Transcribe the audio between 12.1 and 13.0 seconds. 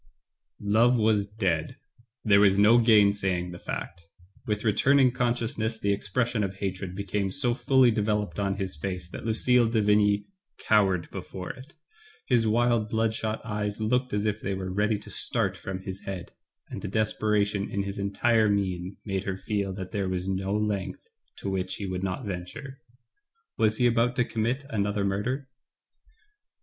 His wild